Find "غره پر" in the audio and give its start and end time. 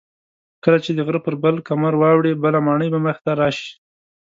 1.07-1.35